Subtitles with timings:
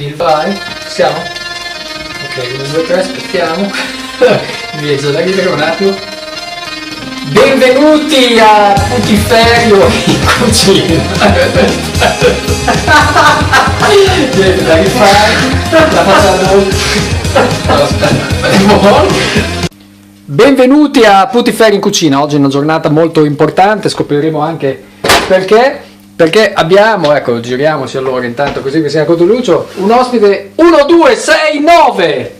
[0.00, 0.52] Il vai?
[0.88, 1.16] Siamo?
[1.16, 3.70] Ok, 1, 2, 3, aspettiamo.
[4.74, 5.94] Invece da ridere un attimo.
[7.30, 11.00] Benvenuti a Putiferio in cucina.
[13.88, 15.32] Niente da rifare.
[15.70, 16.58] La facciamo.
[17.84, 19.06] Aspetta,
[20.24, 22.20] Benvenuti a Putiferio in cucina.
[22.20, 24.82] Oggi è una giornata molto importante, scopriremo anche
[25.28, 25.92] perché.
[26.16, 31.16] Perché abbiamo, ecco, giriamoci allora intanto così che sia con Lucio, un ospite 1, 2,
[31.16, 32.34] 6, 9!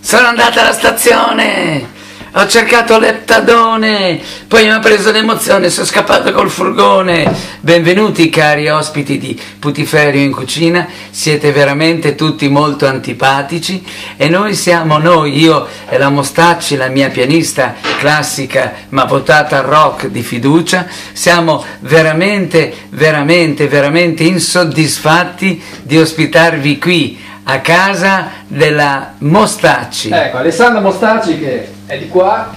[0.00, 1.86] Sono andata alla stazione,
[2.32, 7.32] ho cercato l'eptadone, poi mi ha preso l'emozione, sono scappato col furgone.
[7.60, 13.82] Benvenuti cari ospiti di Putiferio in cucina, siete veramente tutti molto antipatici
[14.16, 20.08] e noi siamo noi, io e la Mostacci, la mia pianista classica ma votata rock
[20.08, 30.10] di fiducia, siamo veramente, veramente, veramente insoddisfatti di ospitarvi qui a casa della Mostacci.
[30.10, 32.52] Ecco, Alessandra Mostacci che è di qua,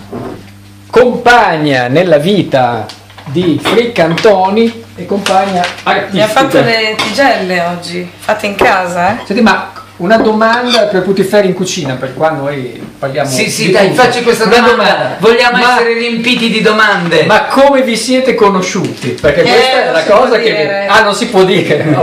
[0.89, 2.85] compagna nella vita
[3.25, 6.13] di Frick Antoni e compagna artistica.
[6.15, 9.15] Mi ha fatto le tigelle oggi, fatte in casa, eh?
[9.25, 13.71] Senti, ma una domanda per Putiferri in cucina, per qua noi parliamo Sì, sì, di
[13.73, 14.01] dai, tutto.
[14.01, 15.15] facci questa Una domanda.
[15.19, 17.25] Vogliamo Ma- essere riempiti di domande.
[17.25, 19.09] Ma come vi siete conosciuti?
[19.09, 20.43] Perché Eh, questa è la cosa che...
[20.55, 20.87] dire.
[20.87, 21.83] Ah, non si può dire.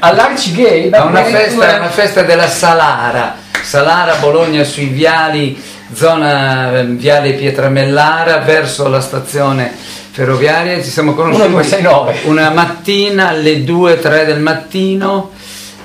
[0.00, 0.88] All'Arcigay?
[0.88, 5.60] beh, a una addirittura- festa, una festa della Salara, Salara Bologna sui viali,
[5.94, 9.72] zona eh, viale Pietramellara verso la stazione
[10.10, 10.82] ferroviaria.
[10.82, 12.14] Ci siamo conosciuti 1, 2, 6, 9.
[12.24, 15.30] una mattina alle 2-3 del mattino.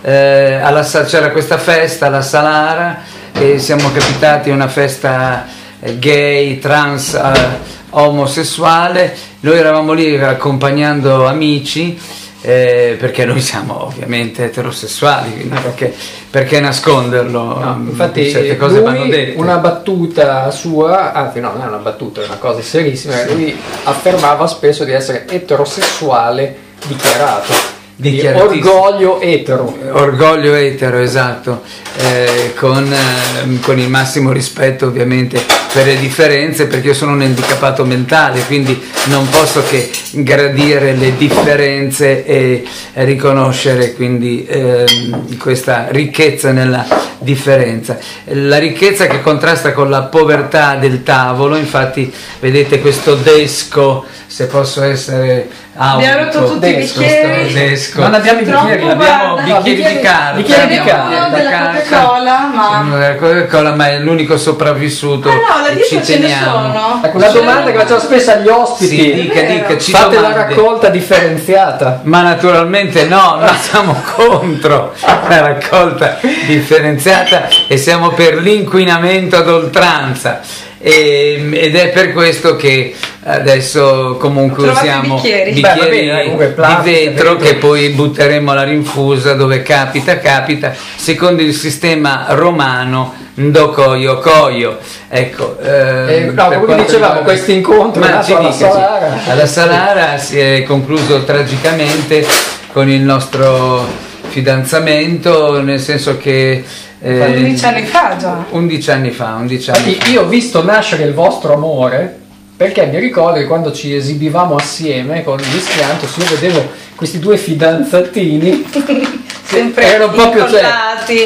[0.01, 3.01] eh, Sa- c'era questa festa alla Salara
[3.33, 5.45] e siamo capitati a una festa
[5.79, 9.15] eh, gay, trans, eh, omosessuale.
[9.41, 11.97] Noi eravamo lì accompagnando amici
[12.41, 15.93] eh, perché noi siamo ovviamente eterosessuali, perché,
[16.29, 17.59] perché nasconderlo?
[17.59, 19.39] No, Mm, infatti certe cose lui, vanno dette.
[19.39, 24.45] una battuta sua, anzi no, non è una battuta, è una cosa serissima, lui affermava
[24.47, 26.55] spesso di essere eterosessuale
[26.87, 27.53] dichiarato,
[27.95, 29.75] di orgoglio etero.
[29.91, 31.63] Orgoglio etero, esatto,
[31.97, 35.41] eh, con, eh, con il massimo rispetto ovviamente
[35.71, 41.15] per le differenze, perché io sono un handicappato mentale, quindi non posso che gradire le
[41.17, 42.63] differenze e
[42.93, 46.85] riconoscere quindi ehm, questa ricchezza nella
[47.19, 47.97] differenza.
[48.25, 54.83] La ricchezza che contrasta con la povertà del tavolo, infatti vedete questo desco, se posso
[54.83, 57.49] essere aulico, Abbiamo rotto tutti i desco, bicchieri.
[57.49, 58.01] sto desco.
[58.01, 59.41] Non abbiamo i Troppo bicchieri, abbiamo guarda.
[59.41, 61.27] bicchieri, bicchieri- di carta, bicchieri di abbiamo carta.
[61.29, 65.29] bicchieri Della Coca-Cola, ma- Coca-Cola, ma è l'unico sopravvissuto.
[65.29, 66.51] Ah no, e dietro ci ce ne teniamo.
[66.51, 67.01] sono.
[67.03, 70.37] Ecco, una domanda che facciamo spesso agli ospiti, Sì, dica, dica, ci fate la domande.
[70.55, 71.99] raccolta differenziata.
[72.03, 74.93] Ma naturalmente no, noi siamo contro
[75.27, 76.17] la raccolta
[76.47, 80.39] differenziata e siamo per l'inquinamento ad oltranza.
[80.87, 82.93] E- ed è per questo che
[83.23, 85.59] adesso comunque usiamo bicchieri.
[85.59, 87.35] Beh, va bene, comunque di plastica, vetro vetro.
[87.35, 94.77] che poi butteremo alla rinfusa dove capita, capita, secondo il sistema romano Ndokoyo Koyo.
[95.09, 98.51] Ecco, ehm, Eh, no, come dicevamo, questo incontro ci alla.
[98.51, 99.19] Salara.
[99.27, 102.25] Alla Salara si è concluso tragicamente
[102.71, 103.85] con il nostro
[104.29, 106.63] fidanzamento, nel senso che...
[107.01, 108.45] eh, 11 anni fa già.
[108.49, 112.25] 11 anni fa, 11 anni Infatti, io ho visto nascere il vostro amore
[112.57, 117.37] perché mi ricordo che quando ci esibivamo assieme con gli schiantos io vedevo questi due
[117.37, 118.65] fidanzatini
[119.47, 120.61] Sempre erano proprio, cioè,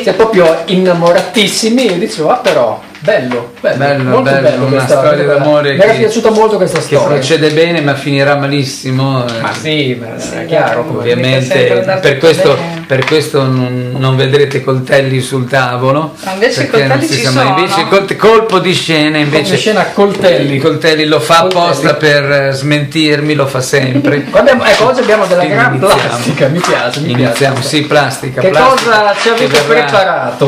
[0.03, 1.87] cioè, proprio innamoratissimi.
[1.87, 5.79] E dicevo ah però bello bello, Bello, molto bello, bello una questa- storia d'amore mi
[5.79, 9.25] era che- piaciuta molto questa che storia procede bene ma finirà malissimo.
[9.27, 9.39] eh.
[9.41, 15.19] ma sì, ma Sì, è chiaro Ovviamente per questo, per questo non, non vedrete coltelli
[15.21, 16.13] sul tavolo.
[16.23, 17.57] Ma invece i coltelli si ci sono.
[17.57, 21.63] Invece col- colpo di scena invece come scena a coltelli I coltelli lo fa Coltelli.
[21.63, 24.25] apposta per eh, smentirmi, lo fa sempre.
[24.31, 26.01] Abbiamo- ecco oggi abbiamo della Quindi gran iniziamo.
[26.01, 28.41] plastica mi piace mi Iniziamo, piace sì, plastica.
[28.41, 30.47] che plastica, cosa ci che avete preparato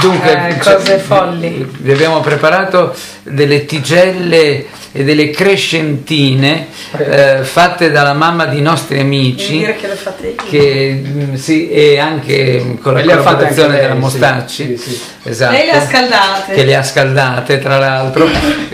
[0.00, 1.70] Dunque, Eh, cose folli.
[1.92, 6.68] Abbiamo preparato delle tigelle e delle crescentine
[6.98, 9.58] eh, fatte dalla mamma di nostri amici.
[9.58, 10.34] dire che le fate io.
[10.48, 14.76] Che mm, sì, e anche con la collaborazione della Mostacci.
[14.76, 15.00] sì, sì, sì.
[15.24, 15.52] Esatto.
[15.52, 16.54] Lei le ha scaldate.
[16.54, 18.28] che le ha scaldate tra l'altro.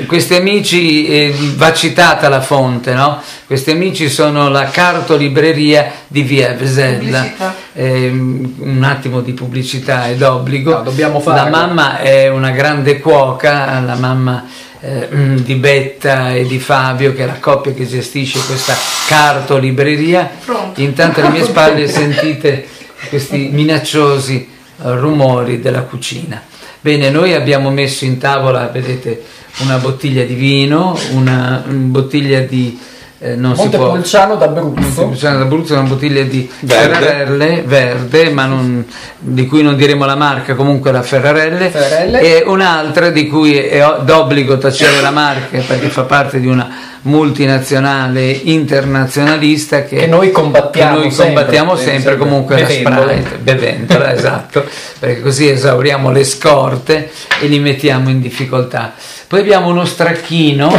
[0.06, 3.20] Questi amici, eh, va citata la fonte, no?
[3.46, 7.56] Questi amici sono la cartolibreria di Via Vesella.
[7.74, 10.72] Ehm, un attimo di pubblicità è d'obbligo.
[10.72, 11.22] No, dobbiamo.
[11.26, 14.44] La mamma è una grande cuoca, la mamma
[14.80, 15.08] eh,
[15.42, 18.74] di Betta e di Fabio, che è la coppia che gestisce questa
[19.06, 20.30] cartolibreria.
[20.44, 20.80] Pronto.
[20.80, 22.66] Intanto alle mie spalle sentite
[23.08, 24.48] questi minacciosi
[24.82, 26.42] eh, rumori della cucina.
[26.80, 29.22] Bene, noi abbiamo messo in tavola, vedete,
[29.58, 32.78] una bottiglia di vino, una, una bottiglia di
[33.20, 34.80] eh, non Montepulciano d'Abruzzo.
[34.80, 36.94] Montepulciano d'Abruzzo è una bottiglia di verde.
[36.94, 38.86] Ferrarelle verde, ma non,
[39.18, 42.20] di cui non diremo la marca, comunque la Ferrarelle, Ferrarelle.
[42.20, 46.70] e un'altra di cui è d'obbligo tacere la marca perché fa parte di una
[47.02, 52.96] multinazionale internazionalista che, che noi combattiamo che noi sempre, combattiamo sempre, sempre comunque bevendola.
[52.96, 54.64] la Sprite, bevendola, esatto,
[54.98, 57.10] perché così esauriamo le scorte
[57.40, 58.94] e li mettiamo in difficoltà.
[59.26, 60.74] Poi abbiamo uno stracchino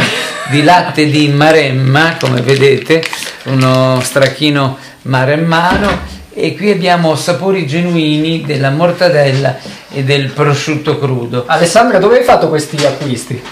[0.50, 3.02] di latte di maremma, come vedete,
[3.44, 9.56] uno stracchino maremmano e qui abbiamo sapori genuini della mortadella
[9.90, 11.44] e del prosciutto crudo.
[11.46, 13.42] Alessandra, dove hai fatto questi acquisti?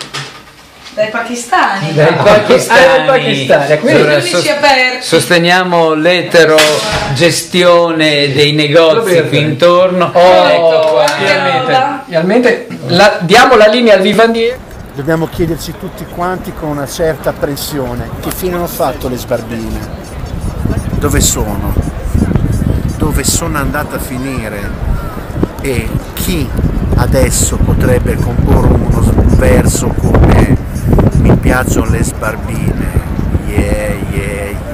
[0.99, 1.95] Dai pakistani.
[1.95, 2.85] Dai pakistani.
[2.85, 3.73] Ah, pakistani.
[3.89, 10.11] Allora, sost- sosteniamo l'eterogestione dei negozi qui intorno.
[10.13, 11.05] Oh, ecco qua.
[11.17, 14.59] Realmente, realmente la, diamo la linea al vivandiere
[14.97, 19.79] dobbiamo chiederci tutti quanti con una certa apprensione che fine hanno fatto le sbarbine,
[20.95, 21.73] dove sono,
[22.97, 24.69] dove sono andate a finire
[25.61, 26.51] e chi
[26.97, 30.57] adesso potrebbe comporre uno verso come
[31.59, 32.87] piacciono le sbarbine,
[33.49, 34.68] yeah yeah yeah.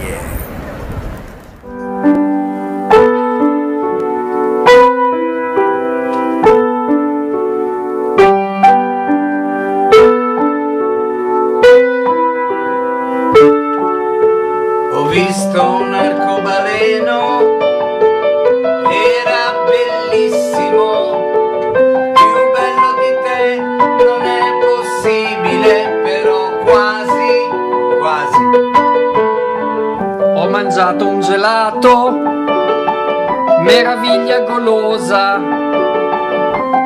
[33.64, 35.40] Meraviglia golosa,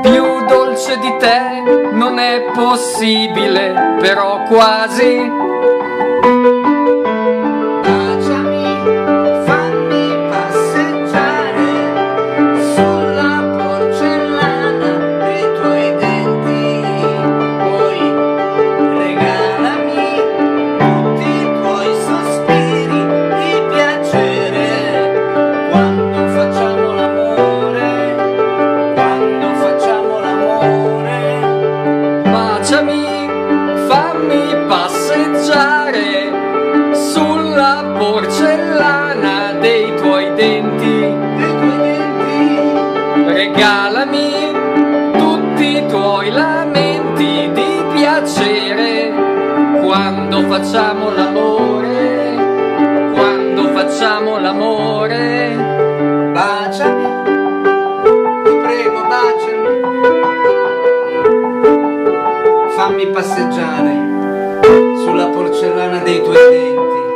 [0.00, 5.48] più dolce di te non è possibile, però quasi.
[50.58, 52.34] Facciamo l'amore,
[53.12, 55.55] quando facciamo l'amore,
[56.32, 57.05] baciami,
[58.43, 59.81] ti prego baciami,
[62.75, 67.06] fammi passeggiare sulla porcellana dei tuoi denti.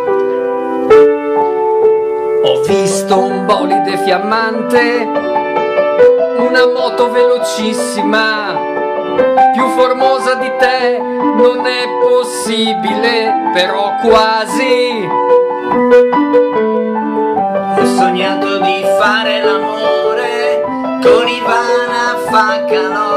[2.44, 5.10] Ho visto un bolide fiammante,
[6.38, 8.71] una moto velocissima
[9.52, 15.06] più formosa di te non è possibile, però quasi.
[17.78, 20.62] Ho sognato di fare l'amore
[21.02, 23.11] con Ivana Facalot.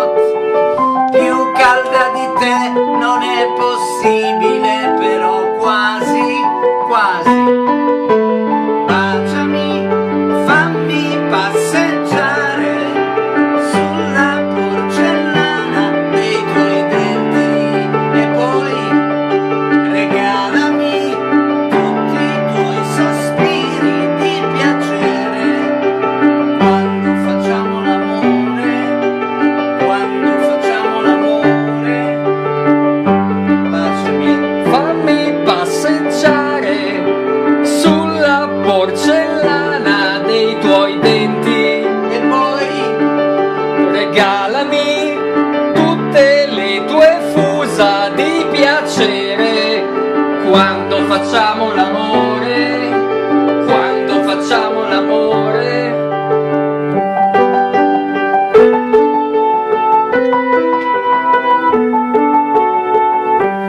[51.18, 52.90] Facciamo l'amore,
[53.66, 55.94] quando facciamo l'amore.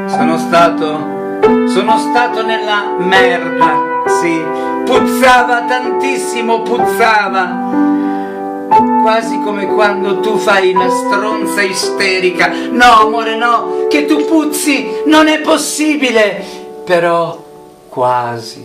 [0.08, 1.38] Sono stato,
[1.68, 3.80] sono stato nella merda,
[4.20, 4.42] sì,
[4.84, 7.84] puzzava tantissimo, puzzava
[9.02, 12.50] quasi come quando tu fai la stronza isterica.
[12.72, 17.44] No, amore, no, che tu puzzi, non è possibile però
[17.88, 18.64] quasi.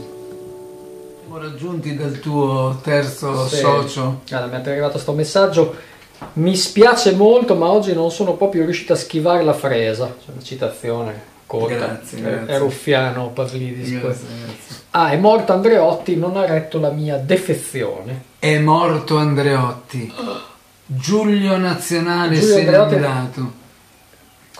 [1.21, 3.57] Siamo raggiunti dal tuo terzo Sì.
[3.57, 4.21] socio.
[4.27, 5.73] Guarda, mi è arrivato sto messaggio.
[6.33, 10.05] Mi spiace molto, ma oggi non sono proprio riuscito a schivare la fresa.
[10.23, 11.73] C'è una citazione corta.
[11.75, 12.53] Grazie, grazie.
[12.53, 13.89] È Ruffiano Pavlidis.
[13.89, 14.25] Grazie, questo.
[14.27, 14.75] grazie.
[14.91, 18.23] Ah, è morto Andreotti, non ha retto la mia defezione.
[18.37, 20.13] È morto Andreotti.
[20.85, 23.51] Giulio Nazionale Giulio se n'è Andreotti- andato.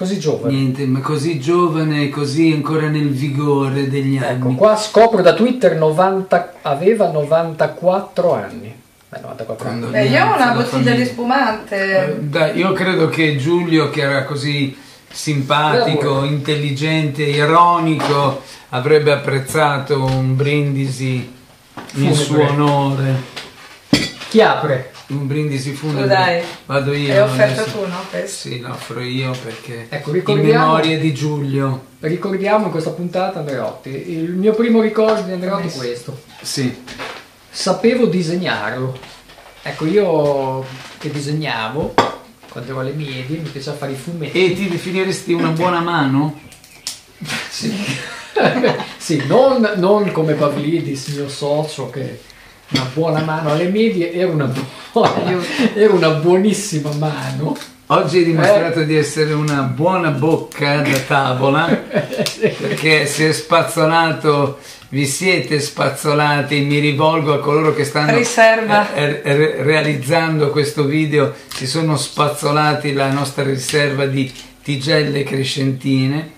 [0.01, 0.51] Così giovane.
[0.55, 4.55] Niente, ma così giovane, così ancora nel vigore degli Ecco, anni.
[4.55, 8.73] qua scopro da Twitter 90 aveva 94 anni.
[9.09, 9.85] Beh, 94 anni.
[9.91, 12.17] Beh, io ho una bottiglia di Eh, spumante.
[12.21, 14.75] dai, io credo che Giulio, che era così
[15.07, 22.15] simpatico, intelligente, ironico, avrebbe apprezzato un brindisi in Funebre.
[22.15, 23.15] suo onore.
[24.29, 24.90] Chi apre?
[25.11, 26.43] Un brindisi funebre.
[26.65, 27.11] Vado io.
[27.11, 27.77] Hai offerto adesso.
[27.77, 27.97] tu, no?
[28.09, 28.47] Questo.
[28.49, 31.85] Sì, lo offro io perché Ecco, in ricordiamo- memoria di Giulio.
[31.99, 33.89] Ricordiamo in questa puntata Andreotti.
[34.11, 36.21] Il mio primo ricordo di Andreotti è questo.
[36.41, 36.83] Sì.
[37.49, 38.97] Sapevo disegnarlo.
[39.63, 40.65] Ecco, io
[40.97, 41.93] che disegnavo
[42.49, 44.43] quando ero alle medie, mi piaceva fare i fumetti.
[44.45, 46.39] E ti definiresti una buona mano?
[47.49, 47.73] Sì,
[48.97, 52.21] Sì, non, non come Pavlidis, mio socio, che
[52.69, 54.67] una buona mano alle medie, era una, buona,
[55.75, 57.57] era una buonissima mano.
[57.87, 58.85] Oggi hai dimostrato Eh.
[58.85, 61.65] di essere una buona bocca da tavola
[62.59, 68.93] perché si è spazzolato, vi siete spazzolati, mi rivolgo a coloro che stanno Riserva.
[68.93, 74.31] eh, eh, re- realizzando questo video, si sono spazzolati la nostra riserva di
[74.63, 76.31] tigelle crescentine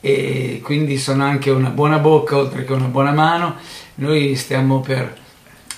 [0.00, 3.56] e quindi sono anche una buona bocca oltre che una buona mano.
[3.96, 5.16] Noi stiamo per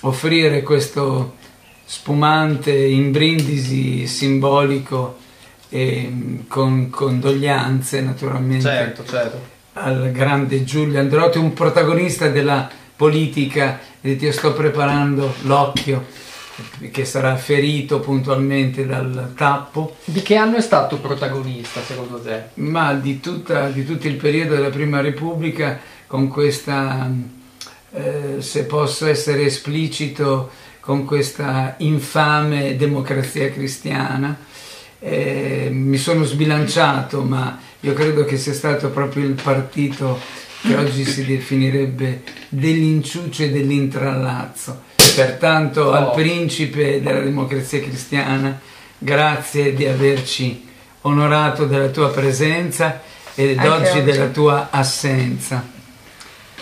[0.00, 1.34] offrire questo
[1.88, 5.18] spumante in brindisi simbolico
[5.68, 8.62] e mm, con condoglianze naturalmente
[9.04, 9.38] certo.
[9.74, 16.04] al grande Giulio Andreotti, un protagonista della politica e ti sto preparando l'occhio
[16.90, 22.44] che sarà ferito puntualmente dal tappo Di che anno è stato protagonista, secondo te?
[22.54, 27.10] ma di, tutta- di tutto il periodo della Prima Repubblica con questa,
[27.92, 30.50] eh, se posso essere esplicito,
[30.86, 34.38] con questa infame democrazia cristiana.
[35.00, 40.16] Eh, mi sono sbilanciato, ma io credo che sia stato proprio il partito
[40.62, 44.82] che oggi si definirebbe dell'inciucio e dell'intrallazzo.
[45.16, 46.10] Pertanto al Oh.
[46.12, 48.56] principe della democrazia cristiana,
[48.96, 50.68] grazie di averci
[51.00, 53.02] onorato della tua presenza
[53.34, 54.02] ed oggi oggi.
[54.04, 55.74] della tua assenza.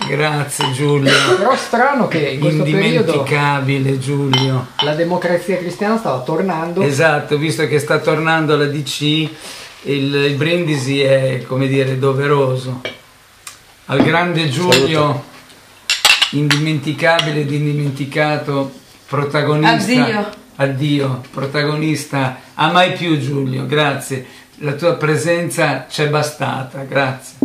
[0.06, 4.66] Grazie Giulio, Però strano che in questo periodo indimenticabile Giulio.
[4.80, 6.82] la democrazia cristiana stava tornando.
[6.82, 12.80] Esatto, visto che sta tornando la DC, il, il brindisi è come dire doveroso.
[13.86, 15.24] Al grande Giulio,
[16.30, 18.72] indimenticabile ed indimenticato,
[19.06, 20.04] protagonista.
[20.04, 20.42] Addio.
[20.56, 22.38] Addio, protagonista.
[22.54, 24.26] A mai più Giulio, grazie.
[24.58, 27.43] La tua presenza c'è bastata, grazie.